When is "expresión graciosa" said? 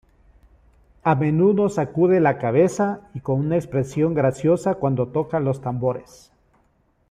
3.57-4.73